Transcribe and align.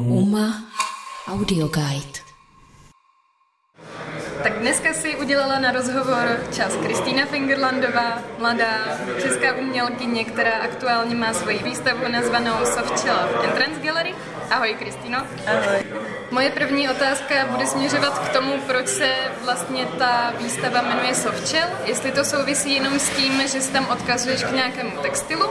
Uma 0.00 0.64
Audio 1.28 1.68
Guide. 1.68 2.18
Tak 4.42 4.58
dneska 4.58 4.94
si 4.94 5.16
udělala 5.16 5.58
na 5.58 5.70
rozhovor 5.72 6.40
čas 6.52 6.76
Kristýna 6.76 7.26
Fingerlandová, 7.26 8.18
mladá 8.38 8.98
česká 9.22 9.54
umělkyně, 9.56 10.24
která 10.24 10.52
aktuálně 10.52 11.14
má 11.14 11.32
svoji 11.32 11.62
výstavu 11.62 12.08
nazvanou 12.08 12.64
Soft 12.64 13.00
Chill 13.00 13.44
Entrance 13.44 13.80
Gallery. 13.80 14.14
Ahoj 14.52 14.74
Kristýno. 14.74 15.18
Ahoj. 15.46 15.80
Moje 16.30 16.50
první 16.50 16.88
otázka 16.88 17.34
bude 17.50 17.66
směřovat 17.66 18.18
k 18.18 18.32
tomu, 18.32 18.60
proč 18.66 18.88
se 18.88 19.08
vlastně 19.44 19.86
ta 19.98 20.32
výstava 20.38 20.82
jmenuje 20.82 21.14
Softshell. 21.14 21.68
Jestli 21.84 22.12
to 22.12 22.24
souvisí 22.24 22.74
jenom 22.74 22.98
s 22.98 23.08
tím, 23.10 23.42
že 23.48 23.60
se 23.60 23.72
tam 23.72 23.88
odkazuješ 23.88 24.44
k 24.44 24.52
nějakému 24.52 24.90
textilu, 25.02 25.46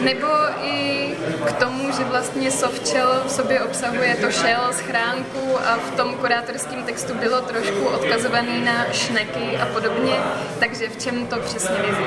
nebo 0.00 0.26
i 0.62 1.10
k 1.46 1.52
tomu, 1.52 1.92
že 1.92 2.04
vlastně 2.04 2.50
Softshell 2.50 3.22
v 3.26 3.30
sobě 3.30 3.62
obsahuje 3.62 4.14
to 4.14 4.30
shell, 4.30 4.72
schránku 4.72 5.58
a 5.66 5.76
v 5.76 5.90
tom 5.96 6.14
kurátorském 6.14 6.82
textu 6.82 7.14
bylo 7.14 7.40
trošku 7.40 7.84
odkazovaný 7.86 8.64
na 8.64 8.92
šneky 8.92 9.58
a 9.62 9.66
podobně, 9.66 10.14
takže 10.60 10.88
v 10.88 10.96
čem 10.96 11.26
to 11.26 11.36
přesně 11.36 11.76
vizí? 11.76 12.04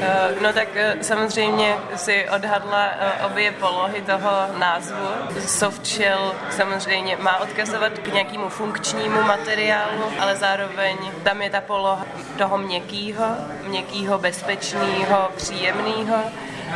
Eh, 0.00 0.34
no 0.42 0.52
tak 0.52 0.68
eh, 0.74 0.96
samozřejmě 1.00 1.76
si 1.96 2.28
odhadla 2.28 2.86
eh, 2.86 3.24
obě 3.26 3.52
polohy 3.52 4.02
toho 4.02 4.30
názvu. 4.58 5.08
Soft 5.46 5.86
shell 5.86 6.34
samozřejmě 6.50 7.16
má 7.16 7.36
odkazovat 7.36 7.92
k 7.98 8.12
nějakému 8.12 8.48
funkčnímu 8.48 9.22
materiálu, 9.22 10.04
ale 10.20 10.36
zároveň 10.36 10.96
tam 11.22 11.42
je 11.42 11.50
ta 11.50 11.60
poloha 11.60 12.06
toho 12.38 12.58
měkkýho, 12.58 13.24
měkkýho, 13.66 14.18
bezpečného, 14.18 15.30
příjemného 15.36 16.16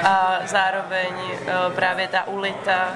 a 0.05 0.39
zároveň 0.47 1.15
právě 1.75 2.09
ta 2.09 2.27
ulita, 2.27 2.95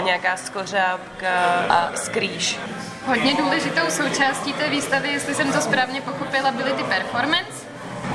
nějaká 0.00 0.36
skořápka 0.36 1.28
a 1.68 1.90
skrýš. 1.94 2.58
Hodně 3.06 3.34
důležitou 3.34 3.90
součástí 3.90 4.52
té 4.52 4.68
výstavy, 4.68 5.08
jestli 5.08 5.34
jsem 5.34 5.52
to 5.52 5.60
správně 5.60 6.00
pochopila, 6.00 6.50
byly 6.50 6.72
ty 6.72 6.82
performance, 6.82 7.66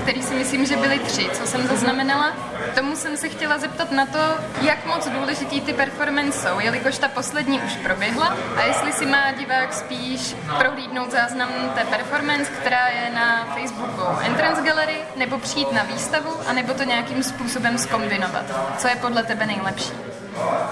který 0.01 0.23
si 0.23 0.33
myslím, 0.35 0.65
že 0.65 0.75
byly 0.75 0.99
tři, 0.99 1.29
co 1.33 1.47
jsem 1.47 1.67
zaznamenala. 1.67 2.33
Tomu 2.75 2.95
jsem 2.95 3.17
se 3.17 3.29
chtěla 3.29 3.57
zeptat 3.57 3.91
na 3.91 4.05
to, 4.05 4.19
jak 4.61 4.85
moc 4.85 5.07
důležitý 5.07 5.61
ty 5.61 5.73
performance 5.73 6.39
jsou, 6.39 6.59
jelikož 6.59 6.97
ta 6.97 7.07
poslední 7.07 7.61
už 7.61 7.75
proběhla 7.75 8.37
a 8.57 8.61
jestli 8.61 8.93
si 8.93 9.05
má 9.05 9.31
divák 9.31 9.73
spíš 9.73 10.35
prohlídnout 10.57 11.11
záznam 11.11 11.49
té 11.75 11.85
performance, 11.85 12.51
která 12.51 12.87
je 12.87 13.09
na 13.09 13.45
Facebooku 13.45 14.01
Entrance 14.25 14.61
Gallery, 14.61 14.97
nebo 15.15 15.37
přijít 15.37 15.71
na 15.71 15.83
výstavu, 15.83 16.31
anebo 16.47 16.73
to 16.73 16.83
nějakým 16.83 17.23
způsobem 17.23 17.77
skombinovat. 17.77 18.45
Co 18.77 18.87
je 18.87 18.95
podle 18.95 19.23
tebe 19.23 19.45
nejlepší? 19.45 19.91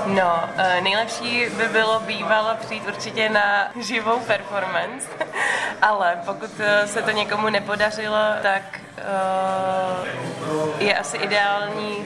No, 0.06 0.50
eh, 0.58 0.82
nejlepší 0.82 1.46
by 1.58 1.68
bylo 1.68 2.00
bývalo 2.00 2.56
přijít 2.56 2.84
určitě 2.88 3.30
na 3.30 3.72
živou 3.80 4.20
performance, 4.20 5.08
ale 5.82 6.18
pokud 6.26 6.52
eh, 6.60 6.88
se 6.88 7.02
to 7.02 7.12
někomu 7.12 7.50
nepodařilo, 7.50 8.18
tak 8.42 8.80
uh, 8.98 10.82
je 10.82 10.98
asi 10.98 11.18
ideální 11.18 12.06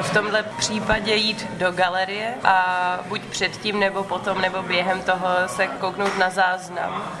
v 0.00 0.14
tomhle 0.14 0.42
případě 0.42 1.14
jít 1.14 1.46
do 1.52 1.72
galerie 1.72 2.34
a 2.44 2.98
buď 3.08 3.22
předtím, 3.22 3.80
nebo 3.80 4.04
potom, 4.04 4.40
nebo 4.40 4.62
během 4.62 5.02
toho 5.02 5.28
se 5.46 5.66
kouknout 5.66 6.18
na 6.18 6.30
záznam. 6.30 7.18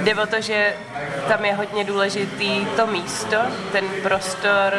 Jde 0.00 0.14
o 0.14 0.26
to, 0.26 0.40
že 0.40 0.76
tam 1.28 1.44
je 1.44 1.54
hodně 1.54 1.84
důležitý 1.84 2.66
to 2.76 2.86
místo, 2.86 3.36
ten 3.72 3.84
prostor, 4.02 4.74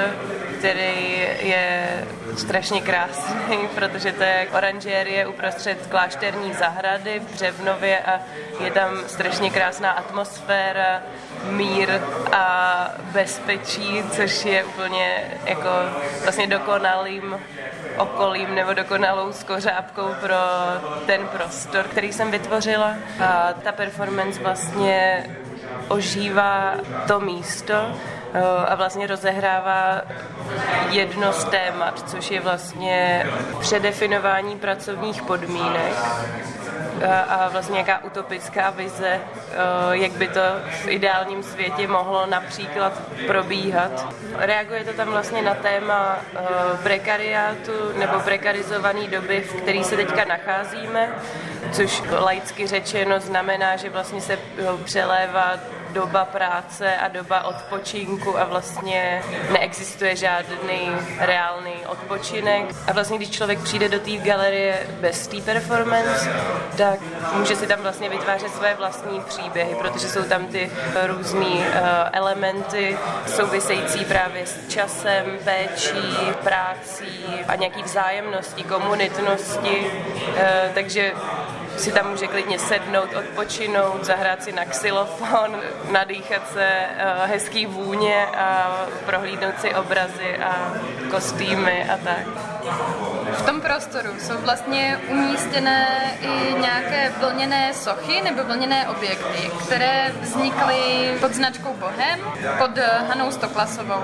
který 0.63 1.27
je 1.39 1.87
strašně 2.37 2.81
krásný, 2.81 3.57
protože 3.75 4.11
to 4.11 4.23
je 4.23 4.47
oranžérie 4.57 5.27
uprostřed 5.27 5.87
klášterní 5.87 6.53
zahrady 6.53 7.19
v 7.19 7.33
Břevnově 7.33 7.99
a 7.99 8.19
je 8.63 8.71
tam 8.71 8.89
strašně 9.07 9.49
krásná 9.49 9.91
atmosféra, 9.91 11.01
mír 11.49 11.89
a 12.31 12.89
bezpečí, 13.11 14.03
což 14.11 14.45
je 14.45 14.63
úplně 14.63 15.23
jako 15.45 15.69
vlastně 16.23 16.47
dokonalým 16.47 17.39
okolím 17.97 18.55
nebo 18.55 18.73
dokonalou 18.73 19.33
skořápkou 19.33 20.07
pro 20.21 20.35
ten 21.05 21.27
prostor, 21.27 21.83
který 21.83 22.13
jsem 22.13 22.31
vytvořila. 22.31 22.95
A 23.19 23.53
ta 23.63 23.71
performance 23.71 24.41
vlastně 24.41 25.25
ožívá 25.87 26.73
to 27.07 27.19
místo 27.19 27.75
a 28.67 28.75
vlastně 28.75 29.07
rozehrává 29.07 30.01
jedno 30.89 31.33
z 31.33 31.43
témat, 31.43 32.09
což 32.09 32.31
je 32.31 32.41
vlastně 32.41 33.27
předefinování 33.59 34.55
pracovních 34.55 35.21
podmínek 35.21 35.93
a 37.29 37.49
vlastně 37.49 37.73
nějaká 37.73 38.03
utopická 38.03 38.69
vize, 38.69 39.07
eh, 39.07 39.21
jak 39.91 40.11
by 40.11 40.27
to 40.27 40.41
v 40.83 40.87
ideálním 40.87 41.43
světě 41.43 41.87
mohlo 41.87 42.25
například 42.25 42.93
probíhat. 43.27 44.13
Reaguje 44.37 44.83
to 44.83 44.93
tam 44.93 45.07
vlastně 45.07 45.41
na 45.41 45.55
téma 45.55 46.17
eh, 46.35 46.39
prekariátu 46.83 47.71
nebo 47.97 48.19
prekarizované 48.19 49.07
doby, 49.07 49.41
v 49.41 49.53
které 49.53 49.83
se 49.83 49.95
teďka 49.95 50.25
nacházíme, 50.25 51.09
což 51.71 52.03
laicky 52.11 52.67
řečeno 52.67 53.19
znamená, 53.19 53.75
že 53.75 53.89
vlastně 53.89 54.21
se 54.21 54.33
eh, 54.33 54.83
přelévá 54.83 55.59
doba 55.93 56.25
práce 56.25 56.97
a 56.97 57.07
doba 57.07 57.43
odpočinku 57.43 58.39
a 58.39 58.43
vlastně 58.43 59.23
neexistuje 59.51 60.15
žádný 60.15 60.91
reálný 61.19 61.73
odpočinek. 61.87 62.65
A 62.87 62.93
vlastně, 62.93 63.17
když 63.17 63.29
člověk 63.29 63.59
přijde 63.59 63.89
do 63.89 63.99
té 63.99 64.11
galerie 64.11 64.87
bez 65.01 65.27
té 65.27 65.41
performance, 65.41 66.33
tak 66.77 66.99
může 67.33 67.55
si 67.55 67.67
tam 67.67 67.79
vlastně 67.81 68.09
vytvářet 68.09 68.55
své 68.55 68.75
vlastní 68.75 69.21
příběhy, 69.21 69.75
protože 69.75 70.09
jsou 70.09 70.23
tam 70.23 70.45
ty 70.45 70.71
různé 71.05 71.45
uh, 71.45 71.63
elementy 72.11 72.97
související 73.27 74.05
právě 74.05 74.45
s 74.45 74.67
časem, 74.67 75.25
péčí, 75.43 76.17
prácí 76.43 77.25
a 77.47 77.55
nějaký 77.55 77.83
vzájemnosti, 77.83 78.63
komunitnosti. 78.63 79.91
Uh, 80.27 80.37
takže 80.73 81.13
si 81.77 81.91
tam 81.91 82.09
může 82.09 82.27
klidně 82.27 82.59
sednout, 82.59 83.13
odpočinout, 83.15 84.05
zahrát 84.05 84.43
si 84.43 84.51
na 84.51 84.65
xylofon, 84.65 85.61
nadýchat 85.91 86.47
se 86.53 86.67
uh, 86.67 87.29
hezký 87.29 87.65
vůně 87.65 88.25
a 88.37 88.77
prohlídnout 89.05 89.61
si 89.61 89.75
obrazy 89.75 90.37
a 90.37 90.73
kostýmy 91.11 91.89
a 91.89 91.97
tak. 91.97 92.27
V 93.33 93.41
tom 93.45 93.61
prostoru 93.61 94.09
jsou 94.19 94.37
vlastně 94.37 94.99
umístěné 95.09 95.87
i 96.21 96.53
nějaké 96.61 97.11
vlněné 97.19 97.73
sochy 97.73 98.21
nebo 98.21 98.43
vlněné 98.43 98.87
objekty, 98.87 99.51
které 99.65 100.11
vznikly 100.21 101.13
pod 101.19 101.33
značkou 101.33 101.73
Bohem, 101.73 102.19
pod 102.57 102.71
Hanou 103.07 103.31
Stoklasovou. 103.31 104.03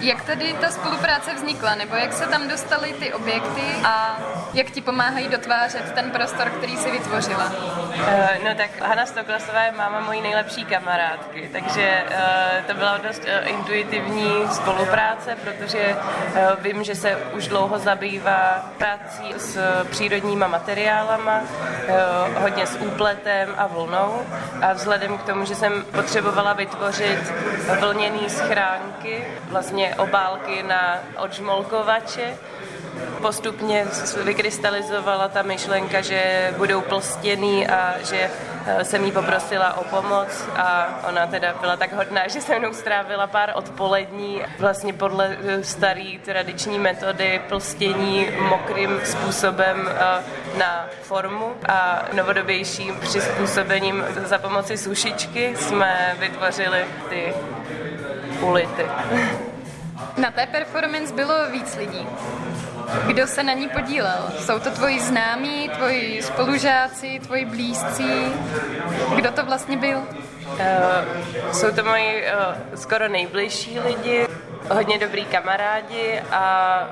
Jak 0.00 0.24
tedy 0.24 0.54
ta 0.60 0.70
spolupráce 0.70 1.34
vznikla, 1.34 1.74
nebo 1.74 1.96
jak 1.96 2.12
se 2.12 2.26
tam 2.26 2.48
dostaly 2.48 2.92
ty 2.92 3.12
objekty 3.12 3.62
a 3.84 4.18
jak 4.54 4.70
ti 4.70 4.80
pomáhají 4.80 5.28
dotvářet 5.28 5.92
ten 5.92 6.10
prostor, 6.10 6.50
který 6.50 6.76
si 6.76 6.90
vytvořila? 6.90 7.44
Uh, 7.44 8.44
no 8.44 8.54
tak 8.54 8.80
Hanna 8.80 9.06
Stoklasová 9.06 9.62
je 9.62 9.72
máma 9.72 10.00
mojí 10.00 10.20
nejlepší 10.22 10.64
kamarádky, 10.64 11.50
takže 11.52 12.04
uh, 12.06 12.64
to 12.66 12.74
byla 12.74 12.96
dost 12.96 13.22
uh, 13.22 13.48
intuitivní 13.50 14.32
spolupráce, 14.52 15.36
protože 15.44 15.96
uh, 15.96 16.62
vím, 16.62 16.84
že 16.84 16.94
se 16.94 17.16
už 17.16 17.48
dlouho 17.48 17.78
zabývá 17.78 18.70
prací 18.78 19.34
s 19.36 19.58
přírodníma 19.90 20.46
materiálama, 20.46 21.40
uh, 21.40 22.42
hodně 22.42 22.66
s 22.66 22.76
úpletem 22.76 23.54
a 23.56 23.66
vlnou 23.66 24.22
a 24.62 24.72
vzhledem 24.72 25.18
k 25.18 25.22
tomu, 25.22 25.44
že 25.44 25.54
jsem 25.54 25.84
potřebovala 25.90 26.52
vytvořit 26.52 27.32
vlněné 27.80 28.28
schránky, 28.28 29.24
vlastně 29.48 29.89
obálky 29.98 30.62
na 30.62 30.98
odžmolkovače. 31.18 32.36
Postupně 33.22 33.86
vykrystalizovala 34.24 35.28
ta 35.28 35.42
myšlenka, 35.42 36.00
že 36.00 36.54
budou 36.56 36.80
plstěný 36.80 37.68
a 37.68 37.94
že 38.04 38.30
eh, 38.66 38.84
jsem 38.84 39.04
jí 39.04 39.12
poprosila 39.12 39.76
o 39.76 39.84
pomoc 39.84 40.48
a 40.56 40.98
ona 41.08 41.26
teda 41.26 41.54
byla 41.60 41.76
tak 41.76 41.92
hodná, 41.92 42.28
že 42.28 42.40
se 42.40 42.58
mnou 42.58 42.72
strávila 42.72 43.26
pár 43.26 43.52
odpolední 43.54 44.42
vlastně 44.58 44.92
podle 44.92 45.36
eh, 45.40 45.64
staré 45.64 46.12
tradiční 46.24 46.78
metody 46.78 47.40
plstění 47.48 48.26
mokrým 48.48 49.00
způsobem 49.04 49.88
eh, 49.88 50.58
na 50.58 50.86
formu 51.02 51.52
a 51.68 52.02
novodobějším 52.12 52.96
přizpůsobením 53.00 54.04
za 54.24 54.38
pomoci 54.38 54.78
sušičky 54.78 55.56
jsme 55.56 56.16
vytvořili 56.20 56.84
ty 57.08 57.34
ulity. 58.40 58.84
Na 60.20 60.30
té 60.30 60.46
performance 60.46 61.14
bylo 61.14 61.50
víc 61.50 61.76
lidí. 61.76 62.06
Kdo 63.06 63.26
se 63.26 63.42
na 63.42 63.52
ní 63.52 63.68
podílel? 63.68 64.32
Jsou 64.38 64.58
to 64.58 64.70
tvoji 64.70 65.00
známí, 65.00 65.68
tvoji 65.68 66.22
spolužáci, 66.22 67.20
tvoji 67.20 67.44
blízcí? 67.44 68.24
Kdo 69.14 69.30
to 69.30 69.44
vlastně 69.44 69.76
byl? 69.76 69.98
Uh, 69.98 71.52
jsou 71.52 71.70
to 71.72 71.84
moji 71.84 72.24
uh, 72.24 72.78
skoro 72.80 73.08
nejbližší 73.08 73.80
lidi, 73.80 74.26
hodně 74.70 74.98
dobrý 74.98 75.24
kamarádi 75.24 76.22
a 76.30 76.88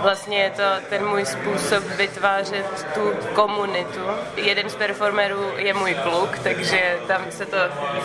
vlastně 0.00 0.38
je 0.38 0.50
to 0.50 0.62
ten 0.88 1.06
můj 1.06 1.24
způsob 1.24 1.84
vytvářet 1.84 2.86
tu 2.94 3.12
komunitu. 3.34 4.00
Jeden 4.36 4.68
z 4.68 4.74
performerů 4.74 5.50
je 5.56 5.74
můj 5.74 5.94
kluk, 5.94 6.38
takže 6.38 6.98
tam 7.06 7.22
se 7.30 7.46
to 7.46 7.56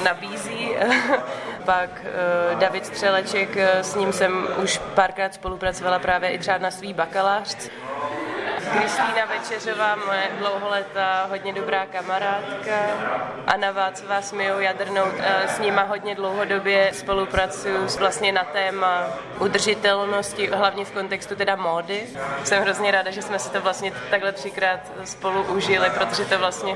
nabízí. 0.04 0.69
Pak 1.69 1.89
uh, 1.89 2.60
David 2.60 2.86
Střeleček, 2.86 3.57
s 3.57 3.95
ním 3.95 4.13
jsem 4.13 4.48
už 4.63 4.77
párkrát 4.77 5.33
spolupracovala 5.33 6.00
právě 6.00 6.30
i 6.30 6.39
třeba 6.39 6.57
na 6.57 6.71
svý 6.71 6.94
bakalářce. 6.94 7.69
Kristýna 8.77 9.25
Večeřová, 9.25 9.95
moje 9.95 10.30
dlouholetá, 10.39 11.25
hodně 11.30 11.54
dobrá 11.54 11.86
kamarádka. 11.86 12.75
Anna 13.48 13.71
Vácová 13.71 14.21
s 14.21 14.31
Mijou 14.31 14.60
Jadrnou, 14.60 15.06
eh, 15.19 15.48
s 15.48 15.60
nima 15.60 15.83
hodně 15.83 16.16
dlouhodobě 16.16 16.92
spolupracuju 16.94 17.88
vlastně 18.00 18.31
na 18.31 18.44
téma 18.44 19.04
udržitelnosti, 19.39 20.48
hlavně 20.48 20.86
v 20.86 20.92
kontextu 20.92 21.36
teda 21.36 21.56
módy. 21.56 22.04
Jsem 22.44 22.62
hrozně 22.62 22.92
ráda, 22.92 23.12
že 23.12 23.22
jsme 23.22 23.39
si 23.39 23.50
to 23.50 23.62
vlastně 23.62 23.92
takhle 24.10 24.31
třikrát 24.31 24.80
spolu 25.04 25.44
užili, 25.44 25.89
protože 25.89 26.25
to 26.25 26.39
vlastně 26.39 26.75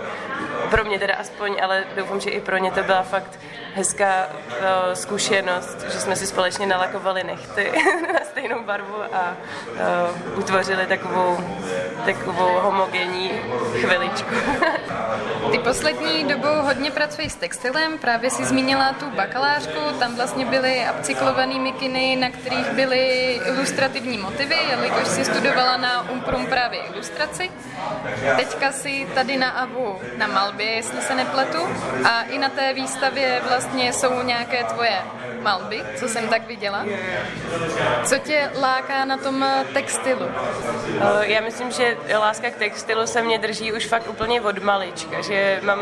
pro 0.70 0.84
mě 0.84 1.00
teda 1.00 1.16
aspoň, 1.16 1.58
ale 1.64 1.84
doufám, 1.96 2.20
že 2.20 2.30
i 2.30 2.42
pro 2.42 2.58
ně 2.58 2.72
to 2.72 2.84
byla 2.84 3.04
fakt 3.04 3.40
hezká 3.76 4.28
uh, 4.28 4.56
zkušenost, 4.94 5.86
že 5.94 6.00
jsme 6.00 6.16
si 6.16 6.28
společně 6.28 6.66
nalakovali 6.66 7.24
nechty 7.24 7.72
na 8.14 8.20
stejnou 8.32 8.64
barvu 8.64 8.96
a 9.14 9.38
uh, 9.72 10.40
utvořili 10.40 10.86
takovou, 10.86 11.38
takovou 12.06 12.60
homogenní 12.60 13.32
chviličku. 13.82 14.36
Ty 15.52 15.60
poslední 15.60 16.24
dobou 16.24 16.62
hodně 16.62 16.92
pracuji 16.92 17.30
s 17.30 17.36
textilem, 17.36 17.98
právě 17.98 18.30
si 18.30 18.46
zmínila 18.46 18.94
tu 18.94 19.06
bakalářku, 19.10 19.80
tam 20.00 20.16
vlastně 20.16 20.46
byly 20.46 20.86
upcyklované 21.00 21.60
mikiny, 21.60 22.16
na 22.16 22.30
kterých 22.30 22.72
byly 22.72 23.34
ilustrativní 23.46 24.18
motivy, 24.18 24.56
jelikož 24.70 25.08
si 25.08 25.26
studovala 25.26 25.78
na 25.78 26.10
Umprum 26.10 26.46
právě 26.46 26.80
ilustraci. 26.80 27.52
Teďka 28.36 28.72
si 28.72 29.08
tady 29.16 29.38
na 29.38 29.50
AVU 29.50 30.00
na 30.18 30.28
malbě, 30.28 30.66
jestli 30.66 31.02
se 31.02 31.16
nepletu, 31.16 31.60
a 32.06 32.22
i 32.22 32.38
na 32.38 32.50
té 32.50 32.74
výstavě 32.74 33.42
vlastně 33.48 33.94
jsou 33.94 34.22
nějaké 34.24 34.64
tvoje 34.64 35.02
malby, 35.42 35.84
co 35.96 36.08
jsem 36.08 36.28
tak 36.28 36.48
viděla. 36.48 36.86
Co 38.04 38.18
tě 38.18 38.52
láká 38.60 39.06
na 39.06 39.18
tom 39.18 39.46
textilu? 39.74 40.26
Eh, 40.26 41.28
já 41.32 41.42
myslím, 41.42 41.72
že 41.72 41.93
láska 42.20 42.50
k 42.50 42.56
textilu 42.56 43.08
se 43.08 43.22
mě 43.22 43.38
drží 43.38 43.74
už 43.74 43.88
fakt 43.88 44.10
úplně 44.10 44.42
od 44.42 44.64
malička, 44.64 45.22
že 45.22 45.60
mám 45.64 45.80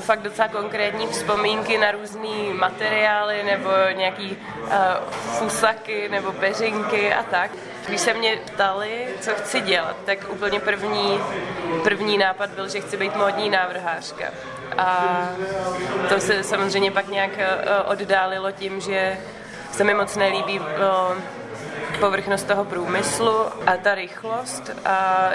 fakt 0.00 0.22
docela 0.22 0.48
konkrétní 0.48 1.06
vzpomínky 1.06 1.78
na 1.78 1.90
různé 1.90 2.54
materiály 2.54 3.42
nebo 3.42 3.70
nějaký 3.92 4.36
uh, 4.62 4.70
fusaky 5.10 6.08
nebo 6.08 6.32
peřinky 6.32 7.14
a 7.14 7.22
tak. 7.22 7.50
Když 7.88 8.00
se 8.00 8.14
mě 8.14 8.38
ptali, 8.46 9.06
co 9.20 9.30
chci 9.34 9.60
dělat, 9.60 9.96
tak 10.04 10.18
úplně 10.28 10.60
první, 10.60 11.20
první 11.82 12.18
nápad 12.18 12.50
byl, 12.50 12.68
že 12.68 12.80
chci 12.80 12.96
být 12.96 13.16
módní 13.16 13.50
návrhářka. 13.50 14.24
A 14.78 15.28
to 16.08 16.20
se 16.20 16.42
samozřejmě 16.42 16.90
pak 16.90 17.08
nějak 17.08 17.30
uh, 17.30 17.92
oddálilo 17.92 18.52
tím, 18.52 18.80
že 18.80 19.18
se 19.72 19.84
mi 19.84 19.94
moc 19.94 20.16
nelíbí 20.16 20.60
uh, 20.60 20.66
povrchnost 21.96 22.46
toho 22.46 22.64
průmyslu 22.64 23.34
a 23.66 23.76
ta 23.76 23.94
rychlost 23.94 24.70
a 24.84 25.30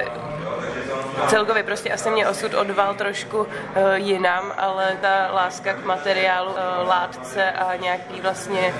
celkově 1.27 1.63
prostě 1.63 1.91
asi 1.91 2.09
mě 2.09 2.27
osud 2.27 2.53
odval 2.53 2.93
trošku 2.93 3.37
uh, 3.37 3.47
jinam, 3.95 4.53
ale 4.57 4.97
ta 5.01 5.31
láska 5.33 5.73
k 5.73 5.85
materiálu, 5.85 6.51
uh, 6.51 6.57
látce 6.87 7.51
a 7.51 7.75
nějaký 7.75 8.21
vlastně 8.21 8.73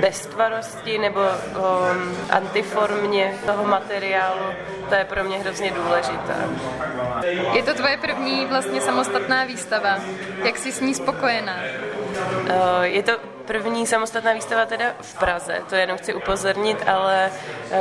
beztvarosti 0.00 0.98
nebo 0.98 1.20
um, 1.20 2.16
antiformě 2.30 3.34
toho 3.46 3.64
materiálu, 3.64 4.46
to 4.88 4.94
je 4.94 5.04
pro 5.04 5.24
mě 5.24 5.38
hrozně 5.38 5.70
důležité. 5.70 6.34
Je 7.52 7.62
to 7.62 7.74
tvoje 7.74 7.96
první 7.96 8.46
vlastně 8.46 8.80
samostatná 8.80 9.44
výstava. 9.44 9.96
Jak 10.44 10.58
jsi 10.58 10.72
s 10.72 10.80
ní 10.80 10.94
spokojená? 10.94 11.56
Uh, 12.42 12.82
je 12.82 13.02
to 13.02 13.37
první 13.48 13.86
samostatná 13.86 14.32
výstava 14.32 14.66
teda 14.66 14.84
v 15.00 15.18
Praze, 15.18 15.62
to 15.68 15.74
jenom 15.74 15.98
chci 15.98 16.14
upozornit, 16.14 16.78
ale 16.86 17.30
uh, 17.30 17.78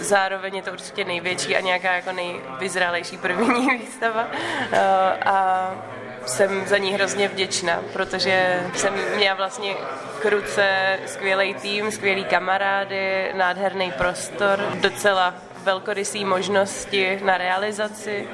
zároveň 0.00 0.56
je 0.56 0.62
to 0.62 0.72
určitě 0.72 1.04
největší 1.04 1.56
a 1.56 1.60
nějaká 1.60 1.92
jako 1.92 2.12
nejvyzrálejší 2.12 3.18
první 3.18 3.70
výstava. 3.78 4.26
Uh, 4.26 4.78
a 5.24 5.70
jsem 6.26 6.66
za 6.66 6.78
ní 6.78 6.92
hrozně 6.92 7.28
vděčná, 7.28 7.82
protože 7.92 8.62
jsem 8.74 8.94
měla 9.16 9.34
vlastně 9.34 9.74
kruce 10.20 10.98
skvělý 11.06 11.54
tým, 11.54 11.90
skvělý 11.92 12.24
kamarády, 12.24 13.32
nádherný 13.34 13.92
prostor, 13.92 14.58
docela 14.80 15.34
velkorysý 15.62 16.24
možnosti 16.24 17.20
na 17.24 17.38
realizaci, 17.38 18.28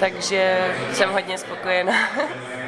takže 0.00 0.72
jsem 0.92 1.10
hodně 1.10 1.38
spokojená. 1.38 1.94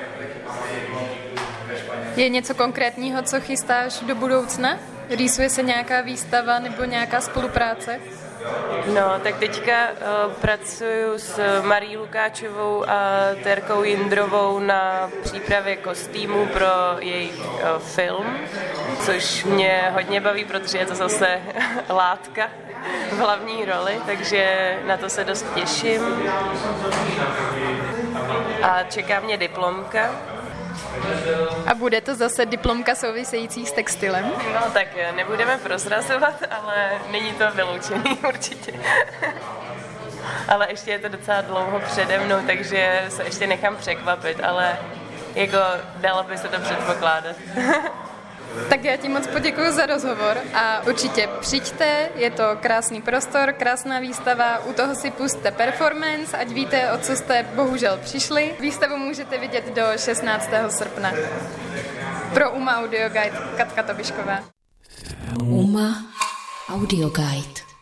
Je 2.17 2.29
něco 2.29 2.55
konkrétního, 2.55 3.23
co 3.23 3.41
chystáš 3.41 4.01
do 4.01 4.15
budoucna? 4.15 4.79
Rýsuje 5.11 5.51
se 5.51 5.63
nějaká 5.63 6.01
výstava 6.01 6.59
nebo 6.59 6.85
nějaká 6.85 7.21
spolupráce? 7.21 8.01
No, 8.95 9.21
tak 9.23 9.39
teďka 9.39 9.89
uh, 9.91 10.33
pracuju 10.33 11.19
s 11.19 11.61
Marí 11.63 11.97
Lukáčovou 11.97 12.91
a 12.91 13.21
Terkou 13.43 13.83
Jindrovou 13.83 14.59
na 14.59 15.11
přípravě 15.23 15.77
kostýmů 15.77 16.47
pro 16.47 16.67
jejich 16.99 17.39
uh, 17.39 17.79
film, 17.79 18.27
což 19.01 19.45
mě 19.45 19.91
hodně 19.93 20.21
baví, 20.21 20.45
protože 20.45 20.79
je 20.79 20.87
to 20.87 20.95
zase 20.95 21.41
látka 21.89 22.51
v 23.13 23.19
hlavní 23.19 23.65
roli, 23.65 24.01
takže 24.07 24.75
na 24.87 24.97
to 24.97 25.09
se 25.09 25.25
dost 25.25 25.47
těším. 25.55 26.03
A 28.63 28.83
čeká 28.83 29.21
mě 29.21 29.37
diplomka, 29.37 30.11
a 31.67 31.75
bude 31.75 32.01
to 32.01 32.15
zase 32.15 32.47
diplomka 32.47 32.95
související 32.95 33.67
s 33.67 33.73
textilem? 33.73 34.33
No 34.55 34.71
tak 34.73 34.89
nebudeme 35.17 35.59
prozrazovat, 35.59 36.43
ale 36.51 36.91
není 37.11 37.33
to 37.33 37.51
vyloučený 37.55 38.19
určitě. 38.29 38.73
ale 40.49 40.67
ještě 40.71 40.91
je 40.91 40.99
to 40.99 41.09
docela 41.09 41.41
dlouho 41.41 41.81
přede 41.81 42.19
mnou, 42.19 42.37
takže 42.47 43.05
se 43.09 43.25
ještě 43.25 43.47
nechám 43.47 43.77
překvapit, 43.77 44.41
ale 44.45 44.79
jako 45.35 45.59
dalo 45.97 46.23
by 46.23 46.39
se 46.39 46.49
to 46.49 46.61
předpokládat. 46.61 47.37
Tak 48.69 48.85
já 48.85 48.97
ti 48.97 49.09
moc 49.09 49.27
poděkuji 49.27 49.73
za 49.73 49.87
rozhovor 49.87 50.39
a 50.55 50.83
určitě 50.87 51.29
přijďte, 51.41 52.09
je 52.15 52.31
to 52.31 52.45
krásný 52.61 53.03
prostor, 53.03 53.53
krásná 53.53 53.99
výstava, 53.99 54.65
u 54.65 54.73
toho 54.73 54.95
si 54.95 55.11
puste 55.11 55.51
performance, 55.51 56.37
ať 56.37 56.49
víte, 56.49 56.93
o 56.93 56.99
co 56.99 57.17
jste 57.17 57.47
bohužel 57.55 57.99
přišli. 58.05 58.55
Výstavu 58.61 58.97
můžete 58.97 59.39
vidět 59.39 59.75
do 59.75 59.83
16. 59.97 60.51
srpna. 60.69 61.13
Pro 62.35 62.51
UMA 62.51 62.79
Audio 62.79 63.09
Guide 63.09 63.39
Katka 63.57 63.83
Tobišková. 63.83 64.39
UMA 65.43 66.05
Audio 66.69 67.11
Guide 67.11 67.74